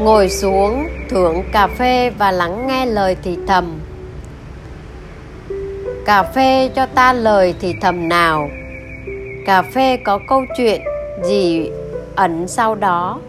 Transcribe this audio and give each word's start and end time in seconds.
ngồi 0.00 0.28
xuống, 0.28 0.88
thưởng 1.08 1.42
cà 1.52 1.66
phê 1.66 2.10
và 2.10 2.30
lắng 2.30 2.66
nghe 2.66 2.86
lời 2.86 3.16
thì 3.22 3.38
thầm. 3.46 3.80
Cà 6.04 6.22
phê 6.22 6.70
cho 6.74 6.86
ta 6.86 7.12
lời 7.12 7.54
thì 7.60 7.74
thầm 7.80 8.08
nào? 8.08 8.50
Cà 9.46 9.62
phê 9.62 9.96
có 10.04 10.18
câu 10.28 10.44
chuyện 10.56 10.80
gì 11.24 11.70
ẩn 12.14 12.48
sau 12.48 12.74
đó? 12.74 13.20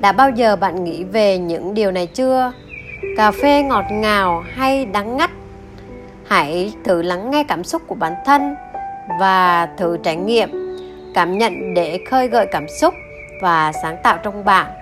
Đã 0.00 0.12
bao 0.12 0.30
giờ 0.30 0.56
bạn 0.56 0.84
nghĩ 0.84 1.04
về 1.04 1.38
những 1.38 1.74
điều 1.74 1.90
này 1.90 2.06
chưa? 2.06 2.52
Cà 3.16 3.30
phê 3.30 3.62
ngọt 3.62 3.84
ngào 3.90 4.44
hay 4.54 4.84
đắng 4.84 5.16
ngắt? 5.16 5.30
Hãy 6.26 6.72
thử 6.84 7.02
lắng 7.02 7.30
nghe 7.30 7.44
cảm 7.48 7.64
xúc 7.64 7.82
của 7.86 7.94
bản 7.94 8.14
thân 8.26 8.54
và 9.20 9.68
thử 9.78 9.96
trải 10.02 10.16
nghiệm, 10.16 10.78
cảm 11.14 11.38
nhận 11.38 11.74
để 11.74 12.00
khơi 12.10 12.28
gợi 12.28 12.46
cảm 12.52 12.68
xúc 12.80 12.94
và 13.42 13.72
sáng 13.82 13.96
tạo 14.02 14.18
trong 14.22 14.44
bạn 14.44 14.77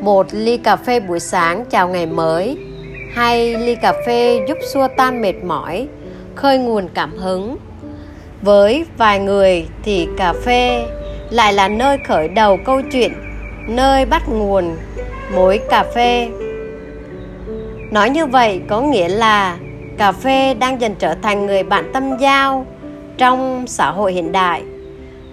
một 0.00 0.26
ly 0.32 0.56
cà 0.56 0.76
phê 0.76 1.00
buổi 1.00 1.20
sáng 1.20 1.64
chào 1.70 1.88
ngày 1.88 2.06
mới. 2.06 2.58
Hay 3.14 3.54
ly 3.54 3.74
cà 3.74 3.92
phê 4.06 4.40
giúp 4.48 4.58
xua 4.72 4.88
tan 4.96 5.22
mệt 5.22 5.44
mỏi, 5.44 5.88
khơi 6.34 6.58
nguồn 6.58 6.88
cảm 6.94 7.18
hứng. 7.18 7.56
Với 8.42 8.84
vài 8.98 9.18
người 9.18 9.66
thì 9.82 10.08
cà 10.16 10.32
phê 10.32 10.86
lại 11.30 11.52
là 11.52 11.68
nơi 11.68 11.98
khởi 12.08 12.28
đầu 12.28 12.58
câu 12.64 12.82
chuyện, 12.92 13.12
nơi 13.68 14.06
bắt 14.06 14.22
nguồn 14.28 14.76
mối 15.34 15.60
cà 15.70 15.84
phê. 15.94 16.28
Nói 17.90 18.10
như 18.10 18.26
vậy 18.26 18.60
có 18.68 18.80
nghĩa 18.80 19.08
là 19.08 19.56
cà 19.98 20.12
phê 20.12 20.54
đang 20.54 20.80
dần 20.80 20.94
trở 20.98 21.14
thành 21.22 21.46
người 21.46 21.62
bạn 21.62 21.90
tâm 21.92 22.18
giao 22.20 22.66
trong 23.18 23.64
xã 23.66 23.90
hội 23.90 24.12
hiện 24.12 24.32
đại. 24.32 24.62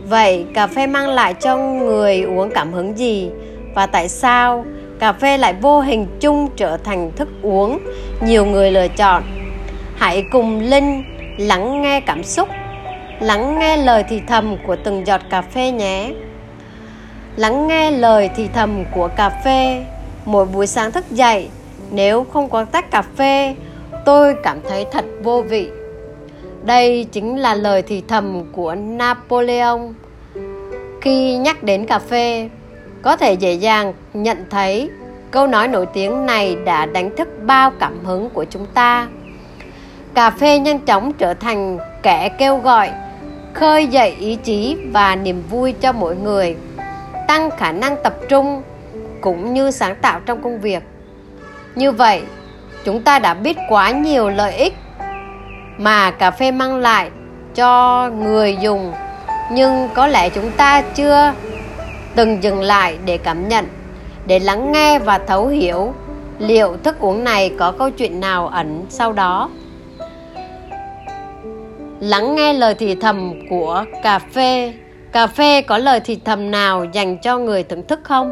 Vậy 0.09 0.45
cà 0.53 0.67
phê 0.67 0.87
mang 0.87 1.09
lại 1.09 1.33
cho 1.33 1.57
người 1.57 2.21
uống 2.21 2.49
cảm 2.55 2.73
hứng 2.73 2.97
gì? 2.97 3.29
Và 3.73 3.85
tại 3.85 4.09
sao 4.09 4.65
cà 4.99 5.13
phê 5.13 5.37
lại 5.37 5.53
vô 5.61 5.79
hình 5.79 6.07
chung 6.19 6.47
trở 6.55 6.77
thành 6.77 7.11
thức 7.15 7.29
uống? 7.41 7.79
Nhiều 8.21 8.45
người 8.45 8.71
lựa 8.71 8.87
chọn. 8.87 9.23
Hãy 9.95 10.25
cùng 10.31 10.59
linh 10.59 11.03
lắng 11.37 11.81
nghe 11.81 11.99
cảm 11.99 12.23
xúc, 12.23 12.49
lắng 13.19 13.59
nghe 13.59 13.77
lời 13.77 14.03
thì 14.09 14.21
thầm 14.27 14.57
của 14.67 14.75
từng 14.75 15.07
giọt 15.07 15.21
cà 15.29 15.41
phê 15.41 15.71
nhé. 15.71 16.11
Lắng 17.35 17.67
nghe 17.67 17.91
lời 17.91 18.29
thì 18.35 18.47
thầm 18.53 18.83
của 18.91 19.07
cà 19.07 19.29
phê 19.29 19.85
mỗi 20.25 20.45
buổi 20.45 20.67
sáng 20.67 20.91
thức 20.91 21.11
dậy. 21.11 21.49
Nếu 21.91 22.23
không 22.23 22.49
có 22.49 22.65
tách 22.65 22.91
cà 22.91 23.01
phê, 23.01 23.55
tôi 24.05 24.35
cảm 24.43 24.59
thấy 24.69 24.85
thật 24.91 25.05
vô 25.23 25.41
vị. 25.41 25.69
Đây 26.65 27.07
chính 27.11 27.37
là 27.37 27.55
lời 27.55 27.81
thì 27.81 28.03
thầm 28.07 28.43
của 28.51 28.75
napoleon. 28.75 29.79
Khi 31.01 31.37
nhắc 31.37 31.63
đến 31.63 31.85
cà 31.85 31.99
phê 31.99 32.49
có 33.03 33.15
thể 33.15 33.33
dễ 33.33 33.53
dàng 33.53 33.93
nhận 34.13 34.45
thấy 34.49 34.89
câu 35.31 35.47
nói 35.47 35.67
nổi 35.67 35.85
tiếng 35.93 36.25
này 36.25 36.57
đã 36.65 36.85
đánh 36.85 37.15
thức 37.15 37.27
bao 37.43 37.71
cảm 37.79 38.05
hứng 38.05 38.29
của 38.29 38.45
chúng 38.49 38.65
ta. 38.65 39.07
Cà 40.13 40.29
phê 40.29 40.59
nhanh 40.59 40.79
chóng 40.79 41.13
trở 41.13 41.33
thành 41.33 41.77
kẻ 42.03 42.29
kêu 42.29 42.57
gọi, 42.57 42.91
khơi 43.53 43.87
dậy 43.87 44.15
ý 44.19 44.35
chí 44.35 44.77
và 44.91 45.15
niềm 45.15 45.43
vui 45.49 45.71
cho 45.71 45.91
mỗi 45.91 46.15
người, 46.15 46.55
tăng 47.27 47.49
khả 47.57 47.71
năng 47.71 47.95
tập 48.03 48.15
trung 48.29 48.61
cũng 49.21 49.53
như 49.53 49.71
sáng 49.71 49.95
tạo 50.01 50.19
trong 50.25 50.43
công 50.43 50.61
việc. 50.61 50.83
Như 51.75 51.91
vậy, 51.91 52.21
chúng 52.85 53.01
ta 53.01 53.19
đã 53.19 53.33
biết 53.33 53.57
quá 53.69 53.91
nhiều 53.91 54.29
lợi 54.29 54.53
ích 54.53 54.73
mà 55.77 56.11
cà 56.11 56.31
phê 56.31 56.51
mang 56.51 56.77
lại 56.77 57.09
cho 57.55 58.09
người 58.09 58.57
dùng, 58.61 58.93
nhưng 59.51 59.89
có 59.93 60.07
lẽ 60.07 60.29
chúng 60.29 60.51
ta 60.51 60.81
chưa 60.95 61.33
từng 62.15 62.43
dừng 62.43 62.61
lại 62.61 62.97
để 63.05 63.17
cảm 63.17 63.47
nhận, 63.47 63.65
để 64.27 64.39
lắng 64.39 64.71
nghe 64.71 64.99
và 64.99 65.17
thấu 65.17 65.47
hiểu 65.47 65.93
liệu 66.39 66.77
thức 66.83 66.99
uống 66.99 67.23
này 67.23 67.51
có 67.59 67.71
câu 67.71 67.89
chuyện 67.89 68.19
nào 68.19 68.47
ẩn 68.47 68.85
sau 68.89 69.13
đó. 69.13 69.49
Lắng 71.99 72.35
nghe 72.35 72.53
lời 72.53 72.75
thì 72.75 72.95
thầm 72.95 73.33
của 73.49 73.85
cà 74.03 74.19
phê. 74.19 74.73
Cà 75.11 75.27
phê 75.27 75.61
có 75.61 75.77
lời 75.77 75.99
thì 76.05 76.19
thầm 76.25 76.51
nào 76.51 76.85
dành 76.93 77.17
cho 77.17 77.37
người 77.37 77.63
thưởng 77.63 77.87
thức 77.87 77.99
không? 78.03 78.31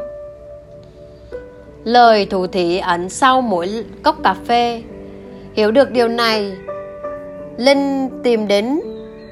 Lời 1.84 2.26
thủ 2.26 2.48
thị 2.48 2.78
ẩn 2.78 3.10
sau 3.10 3.42
mỗi 3.42 3.70
cốc 4.04 4.16
cà 4.24 4.36
phê. 4.48 4.82
Hiểu 5.54 5.72
được 5.72 5.92
điều 5.92 6.08
này, 6.08 6.52
linh 7.58 8.10
tìm 8.24 8.48
đến 8.48 8.80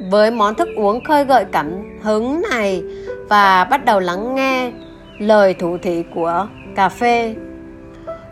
với 0.10 0.32
món 0.32 0.56
thức 0.56 0.70
uống 0.78 1.04
khơi 1.04 1.26
gợi 1.26 1.46
cảm 1.52 2.00
hứng 2.02 2.42
này 2.52 2.84
và 3.30 3.64
bắt 3.64 3.86
đầu 3.86 4.00
lắng 4.00 4.36
nghe 4.36 4.72
lời 5.20 5.54
thủ 5.54 5.78
thị 5.82 6.04
của 6.16 6.48
cà 6.76 6.90
phê. 6.90 7.36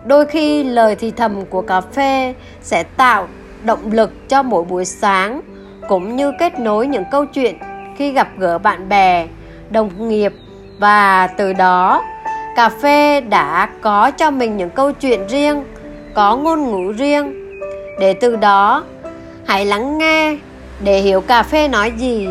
Đôi 0.06 0.26
khi 0.26 0.64
lời 0.64 0.96
thì 0.96 1.12
thầm 1.12 1.46
của 1.46 1.62
cà 1.62 1.82
phê 1.82 2.34
sẽ 2.62 2.84
tạo 2.84 3.28
động 3.64 3.92
lực 3.92 4.30
cho 4.30 4.44
mỗi 4.44 4.64
buổi 4.64 4.86
sáng, 4.86 5.42
cũng 5.88 6.16
như 6.16 6.32
kết 6.40 6.60
nối 6.60 6.88
những 6.88 7.04
câu 7.12 7.26
chuyện 7.26 7.58
khi 7.98 8.12
gặp 8.12 8.28
gỡ 8.38 8.58
bạn 8.58 8.90
bè, 8.90 9.28
đồng 9.70 10.08
nghiệp. 10.10 10.34
Và 10.80 11.28
từ 11.28 11.54
đó, 11.54 12.04
cà 12.56 12.70
phê 12.70 13.22
đã 13.22 13.70
có 13.82 14.12
cho 14.12 14.32
mình 14.32 14.58
những 14.58 14.70
câu 14.70 14.92
chuyện 14.92 15.28
riêng, 15.28 15.64
có 16.14 16.38
ngôn 16.38 16.72
ngữ 16.72 16.94
riêng. 16.94 17.34
Để 18.00 18.14
từ 18.14 18.36
đó, 18.36 18.84
hãy 19.46 19.66
lắng 19.66 19.98
nghe 19.98 20.38
để 20.84 21.00
hiểu 21.00 21.22
cà 21.22 21.44
phê 21.44 21.68
nói 21.68 21.92
gì 21.98 22.28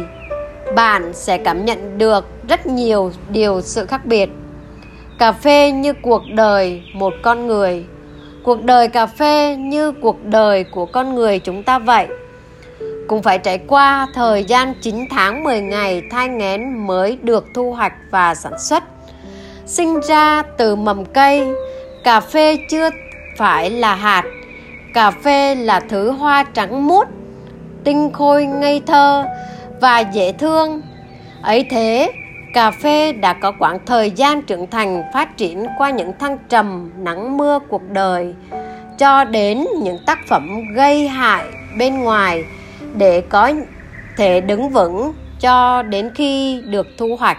bạn 0.77 1.13
sẽ 1.13 1.39
cảm 1.39 1.65
nhận 1.65 1.99
được 1.99 2.27
rất 2.49 2.67
nhiều 2.67 3.11
điều 3.29 3.61
sự 3.61 3.87
khác 3.87 4.07
biệt. 4.07 4.31
Cà 5.19 5.33
phê 5.33 5.71
như 5.71 5.93
cuộc 6.03 6.23
đời 6.35 6.83
một 6.95 7.15
con 7.23 7.47
người. 7.47 7.85
Cuộc 8.45 8.65
đời 8.65 8.89
cà 8.89 9.07
phê 9.07 9.57
như 9.57 9.93
cuộc 9.93 10.25
đời 10.25 10.65
của 10.65 10.87
con 10.87 11.15
người 11.15 11.39
chúng 11.39 11.63
ta 11.63 11.79
vậy. 11.79 12.07
Cũng 13.09 13.23
phải 13.23 13.39
trải 13.39 13.59
qua 13.59 14.07
thời 14.15 14.45
gian 14.45 14.75
9 14.83 15.07
tháng 15.11 15.45
10 15.45 15.61
ngày 15.61 16.03
thai 16.11 16.29
nghén 16.29 16.87
mới 16.87 17.19
được 17.23 17.47
thu 17.55 17.73
hoạch 17.73 17.93
và 18.11 18.35
sản 18.35 18.59
xuất. 18.59 18.85
Sinh 19.67 20.01
ra 20.01 20.43
từ 20.43 20.77
mầm 20.77 21.05
cây, 21.05 21.47
cà 22.05 22.21
phê 22.21 22.59
chưa 22.71 22.91
phải 23.39 23.71
là 23.71 23.95
hạt, 23.95 24.25
cà 24.95 25.11
phê 25.11 25.55
là 25.55 25.81
thứ 25.81 26.11
hoa 26.11 26.45
trắng 26.55 26.87
muốt, 26.89 27.09
tinh 27.85 28.11
khôi 28.13 28.45
ngây 28.45 28.83
thơ 28.87 29.25
và 29.81 30.01
dễ 30.01 30.33
thương. 30.33 30.83
Ấy 31.43 31.67
thế, 31.71 32.13
cà 32.55 32.71
phê 32.71 33.13
đã 33.13 33.33
có 33.33 33.53
quãng 33.59 33.79
thời 33.87 34.11
gian 34.11 34.43
trưởng 34.43 34.67
thành 34.71 35.03
phát 35.15 35.37
triển 35.37 35.67
qua 35.79 35.91
những 35.91 36.13
thăng 36.19 36.39
trầm 36.49 36.91
nắng 36.99 37.37
mưa 37.37 37.59
cuộc 37.69 37.83
đời 37.91 38.35
cho 38.99 39.25
đến 39.25 39.67
những 39.83 39.99
tác 40.07 40.19
phẩm 40.29 40.75
gây 40.75 41.09
hại 41.09 41.45
bên 41.79 41.99
ngoài 41.99 42.45
để 42.97 43.21
có 43.21 43.53
thể 44.17 44.41
đứng 44.41 44.69
vững 44.69 45.13
cho 45.41 45.83
đến 45.83 46.11
khi 46.15 46.63
được 46.67 46.87
thu 46.99 47.17
hoạch 47.19 47.39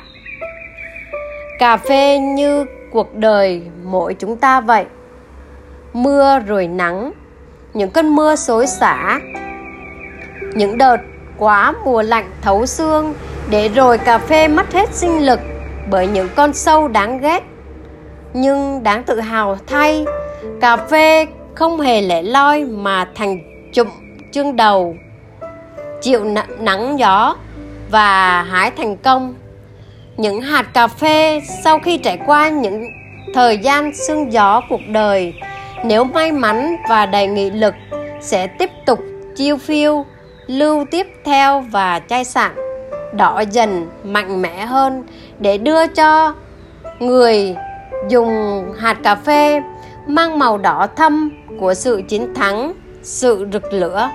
cà 1.60 1.78
phê 1.78 2.20
như 2.20 2.66
cuộc 2.92 3.16
đời 3.16 3.62
mỗi 3.84 4.14
chúng 4.14 4.38
ta 4.38 4.62
vậy 4.62 4.86
mưa 5.94 6.40
rồi 6.40 6.68
nắng 6.68 7.12
những 7.74 7.92
cơn 7.92 8.16
mưa 8.16 8.36
xối 8.36 8.68
xả 8.68 9.20
những 10.56 10.78
đợt 10.78 10.98
quá 11.38 11.74
mùa 11.86 12.02
lạnh 12.02 12.32
thấu 12.42 12.66
xương 12.66 13.14
để 13.50 13.70
rồi 13.70 13.98
cà 13.98 14.18
phê 14.18 14.48
mất 14.48 14.74
hết 14.74 14.94
sinh 14.94 15.26
lực 15.26 15.40
bởi 15.90 16.08
những 16.08 16.30
con 16.36 16.54
sâu 16.54 16.88
đáng 16.88 17.22
ghét. 17.22 17.44
Nhưng 18.34 18.84
đáng 18.84 19.04
tự 19.04 19.20
hào 19.20 19.58
thay, 19.68 20.06
cà 20.62 20.78
phê 20.78 21.28
không 21.56 21.80
hề 21.80 22.02
lẻ 22.02 22.22
loi 22.22 22.64
mà 22.64 23.08
thành 23.16 23.40
chụm 23.74 23.88
chương 24.32 24.56
đầu. 24.56 24.96
Chịu 26.02 26.24
nắng 26.60 27.00
gió 27.00 27.36
và 27.92 28.42
hái 28.44 28.72
thành 28.72 28.98
công. 28.98 29.36
Những 30.18 30.42
hạt 30.42 30.66
cà 30.74 30.88
phê 30.88 31.42
sau 31.64 31.80
khi 31.80 31.98
trải 31.98 32.20
qua 32.26 32.50
những 32.50 32.84
thời 33.34 33.58
gian 33.58 33.92
sương 33.96 34.34
gió 34.34 34.62
cuộc 34.70 34.82
đời, 34.90 35.34
nếu 35.84 36.04
may 36.04 36.32
mắn 36.32 36.76
và 36.90 37.06
đầy 37.06 37.28
nghị 37.28 37.50
lực 37.50 37.74
sẽ 38.22 38.48
tiếp 38.48 38.70
tục 38.86 39.00
chiêu 39.36 39.58
phiêu 39.58 40.06
lưu 40.48 40.86
tiếp 40.92 41.08
theo 41.26 41.60
và 41.60 42.00
chai 42.00 42.24
sạn 42.24 42.52
đỏ 43.14 43.44
dần, 43.52 43.90
mạnh 44.04 44.42
mẽ 44.42 44.66
hơn 44.66 45.04
để 45.40 45.58
đưa 45.58 45.88
cho 45.88 46.34
người 47.00 47.56
dùng 48.10 48.64
hạt 48.78 48.98
cà 49.04 49.16
phê 49.16 49.62
mang 50.08 50.40
màu 50.40 50.58
đỏ 50.58 50.88
thâm 50.96 51.32
của 51.60 51.74
sự 51.74 52.02
chiến 52.08 52.34
thắng, 52.34 52.74
sự 53.04 53.48
rực 53.54 53.74
lửa. 53.74 54.10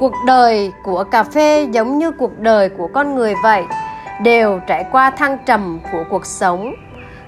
Cuộc 0.00 0.12
đời 0.26 0.72
của 0.84 1.04
cà 1.04 1.22
phê 1.22 1.68
giống 1.72 1.98
như 1.98 2.10
cuộc 2.10 2.38
đời 2.38 2.68
của 2.68 2.88
con 2.94 3.14
người 3.14 3.34
vậy, 3.42 3.62
đều 4.22 4.60
trải 4.66 4.84
qua 4.92 5.10
thăng 5.10 5.38
trầm 5.46 5.78
của 5.92 6.04
cuộc 6.10 6.26
sống, 6.26 6.74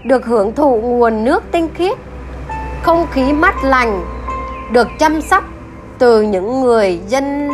được 0.04 0.26
hưởng 0.26 0.54
thụ 0.54 0.80
nguồn 0.80 1.24
nước 1.24 1.42
tinh 1.52 1.68
khiết, 1.74 1.98
không 2.82 3.06
khí 3.10 3.32
mát 3.32 3.64
lành, 3.64 4.04
được 4.72 4.88
chăm 4.98 5.20
sóc 5.20 5.44
từ 5.98 6.22
những 6.22 6.60
người 6.60 7.00
dân 7.08 7.50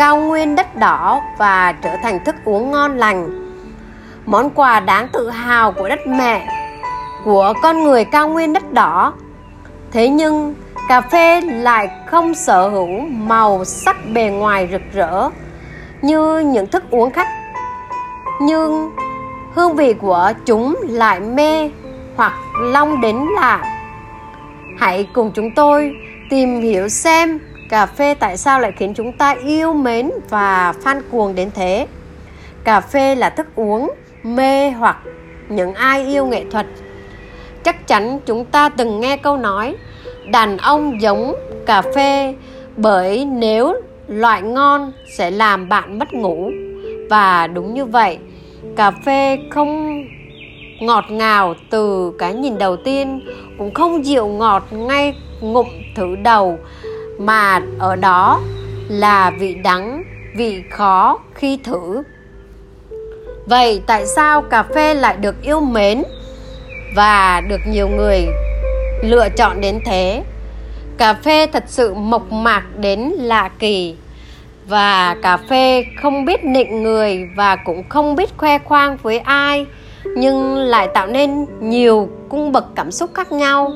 cao 0.00 0.16
nguyên 0.16 0.56
đất 0.56 0.76
đỏ 0.76 1.20
và 1.38 1.72
trở 1.72 1.96
thành 2.02 2.24
thức 2.24 2.34
uống 2.44 2.70
ngon 2.70 2.96
lành. 2.96 3.28
Món 4.26 4.50
quà 4.50 4.80
đáng 4.80 5.08
tự 5.12 5.30
hào 5.30 5.72
của 5.72 5.88
đất 5.88 6.06
mẹ, 6.06 6.48
của 7.24 7.52
con 7.62 7.84
người 7.84 8.04
cao 8.04 8.28
nguyên 8.28 8.52
đất 8.52 8.72
đỏ. 8.72 9.12
Thế 9.92 10.08
nhưng, 10.08 10.54
cà 10.88 11.00
phê 11.00 11.40
lại 11.40 11.88
không 12.06 12.34
sở 12.34 12.68
hữu 12.68 13.00
màu 13.08 13.64
sắc 13.64 13.96
bề 14.12 14.24
ngoài 14.24 14.68
rực 14.72 14.82
rỡ 14.92 15.28
như 16.02 16.38
những 16.38 16.66
thức 16.66 16.90
uống 16.90 17.10
khác. 17.10 17.28
Nhưng, 18.40 18.90
hương 19.54 19.76
vị 19.76 19.92
của 19.92 20.32
chúng 20.46 20.76
lại 20.88 21.20
mê 21.20 21.70
hoặc 22.16 22.32
long 22.62 23.00
đến 23.00 23.26
lạ. 23.36 23.64
Hãy 24.78 25.08
cùng 25.12 25.30
chúng 25.34 25.54
tôi 25.54 25.92
tìm 26.30 26.60
hiểu 26.60 26.88
xem 26.88 27.38
cà 27.70 27.86
phê 27.86 28.14
tại 28.14 28.36
sao 28.36 28.60
lại 28.60 28.72
khiến 28.76 28.94
chúng 28.94 29.12
ta 29.12 29.34
yêu 29.44 29.72
mến 29.72 30.10
và 30.28 30.72
phan 30.72 31.02
cuồng 31.10 31.34
đến 31.34 31.50
thế? 31.54 31.86
Cà 32.64 32.80
phê 32.80 33.14
là 33.14 33.30
thức 33.30 33.46
uống 33.54 33.90
mê 34.22 34.70
hoặc 34.70 34.98
những 35.48 35.74
ai 35.74 36.06
yêu 36.06 36.26
nghệ 36.26 36.44
thuật. 36.50 36.66
Chắc 37.64 37.86
chắn 37.86 38.20
chúng 38.26 38.44
ta 38.44 38.68
từng 38.68 39.00
nghe 39.00 39.16
câu 39.16 39.36
nói, 39.36 39.76
đàn 40.26 40.58
ông 40.58 41.00
giống 41.00 41.34
cà 41.66 41.82
phê 41.82 42.34
bởi 42.76 43.24
nếu 43.24 43.74
loại 44.08 44.42
ngon 44.42 44.92
sẽ 45.16 45.30
làm 45.30 45.68
bạn 45.68 45.98
mất 45.98 46.14
ngủ. 46.14 46.50
Và 47.10 47.46
đúng 47.46 47.74
như 47.74 47.84
vậy, 47.84 48.18
cà 48.76 48.90
phê 48.90 49.38
không 49.50 50.04
ngọt 50.80 51.04
ngào 51.10 51.54
từ 51.70 52.12
cái 52.18 52.34
nhìn 52.34 52.58
đầu 52.58 52.76
tiên, 52.76 53.20
cũng 53.58 53.74
không 53.74 54.04
dịu 54.04 54.26
ngọt 54.26 54.66
ngay 54.70 55.14
ngụm 55.40 55.66
thử 55.96 56.16
đầu 56.16 56.58
mà 57.20 57.60
ở 57.78 57.96
đó 57.96 58.40
là 58.88 59.30
vị 59.30 59.54
đắng, 59.54 60.04
vị 60.36 60.62
khó 60.70 61.18
khi 61.34 61.58
thử. 61.64 62.02
Vậy 63.46 63.82
tại 63.86 64.06
sao 64.06 64.42
cà 64.42 64.62
phê 64.62 64.94
lại 64.94 65.16
được 65.16 65.42
yêu 65.42 65.60
mến 65.60 66.02
và 66.96 67.40
được 67.48 67.60
nhiều 67.68 67.88
người 67.88 68.26
lựa 69.02 69.28
chọn 69.28 69.60
đến 69.60 69.80
thế? 69.86 70.22
Cà 70.98 71.14
phê 71.14 71.46
thật 71.46 71.64
sự 71.66 71.94
mộc 71.94 72.32
mạc 72.32 72.62
đến 72.76 73.00
lạ 73.00 73.50
kỳ 73.58 73.96
và 74.68 75.16
cà 75.22 75.36
phê 75.36 75.84
không 76.02 76.24
biết 76.24 76.44
nịnh 76.44 76.82
người 76.82 77.28
và 77.36 77.56
cũng 77.56 77.88
không 77.88 78.16
biết 78.16 78.30
khoe 78.36 78.58
khoang 78.58 78.96
với 79.02 79.18
ai, 79.18 79.66
nhưng 80.04 80.56
lại 80.56 80.88
tạo 80.94 81.06
nên 81.06 81.46
nhiều 81.60 82.08
cung 82.28 82.52
bậc 82.52 82.64
cảm 82.74 82.90
xúc 82.90 83.10
khác 83.14 83.32
nhau 83.32 83.72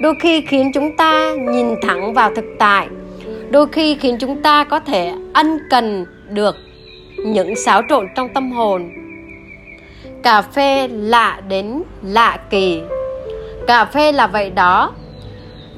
đôi 0.00 0.14
khi 0.20 0.40
khiến 0.40 0.70
chúng 0.74 0.96
ta 0.96 1.34
nhìn 1.50 1.74
thẳng 1.82 2.14
vào 2.14 2.30
thực 2.36 2.44
tại. 2.58 2.88
Đôi 3.50 3.66
khi 3.72 3.94
khiến 3.94 4.16
chúng 4.20 4.42
ta 4.42 4.64
có 4.64 4.80
thể 4.80 5.12
ân 5.32 5.58
cần 5.70 6.06
được 6.28 6.56
những 7.24 7.56
xáo 7.56 7.82
trộn 7.88 8.06
trong 8.16 8.28
tâm 8.28 8.52
hồn. 8.52 8.90
Cà 10.22 10.42
phê 10.42 10.88
lạ 10.88 11.40
đến 11.48 11.82
lạ 12.02 12.38
kỳ. 12.50 12.82
Cà 13.66 13.84
phê 13.84 14.12
là 14.12 14.26
vậy 14.26 14.50
đó. 14.50 14.92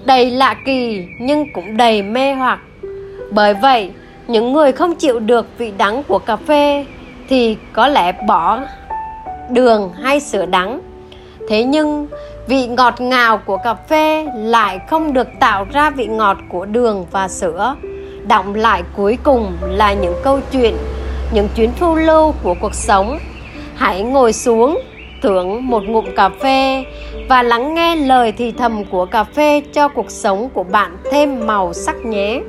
Đầy 0.05 0.31
lạ 0.31 0.57
kỳ 0.67 1.05
nhưng 1.21 1.53
cũng 1.53 1.77
đầy 1.77 2.03
mê 2.03 2.33
hoặc. 2.33 2.61
Bởi 3.31 3.55
vậy, 3.55 3.91
những 4.29 4.53
người 4.53 4.73
không 4.73 4.95
chịu 4.95 5.21
được 5.21 5.47
vị 5.59 5.73
đắng 5.79 6.03
của 6.03 6.19
cà 6.19 6.37
phê 6.37 6.87
thì 7.29 7.57
có 7.73 7.89
lẽ 7.89 8.13
bỏ 8.29 8.61
đường 9.51 9.93
hay 10.03 10.21
sữa 10.21 10.47
đắng. 10.47 10.81
Thế 11.49 11.65
nhưng 11.65 12.07
vị 12.47 12.67
ngọt 12.67 13.01
ngào 13.01 13.39
của 13.39 13.57
cà 13.57 13.75
phê 13.75 14.27
lại 14.35 14.79
không 14.89 15.13
được 15.13 15.29
tạo 15.41 15.67
ra 15.73 15.91
vị 15.91 16.07
ngọt 16.07 16.37
của 16.49 16.65
đường 16.65 17.07
và 17.11 17.29
sữa. 17.29 17.77
Động 18.27 18.55
lại 18.55 18.83
cuối 18.97 19.19
cùng 19.23 19.53
là 19.63 19.93
những 19.93 20.15
câu 20.25 20.41
chuyện, 20.53 20.77
những 21.33 21.49
chuyến 21.57 21.73
phiêu 21.73 21.95
lưu 21.95 22.35
của 22.43 22.55
cuộc 22.61 22.75
sống. 22.75 23.19
Hãy 23.75 24.03
ngồi 24.03 24.33
xuống, 24.33 24.79
thưởng 25.23 25.69
một 25.69 25.83
ngụm 25.83 26.05
cà 26.17 26.29
phê 26.29 26.85
và 27.29 27.43
lắng 27.43 27.75
nghe 27.75 27.97
lời 27.97 28.33
thì 28.33 28.53
thầm 28.53 28.85
của 28.85 29.07
cà 29.07 29.25
phê 29.25 29.63
cho 29.73 29.89
cuộc 29.89 30.11
sống 30.11 30.49
của 30.55 30.63
bạn 30.63 30.97
thêm 31.13 31.47
màu 31.47 31.73
sắc 31.73 31.97
nhé. 31.97 32.41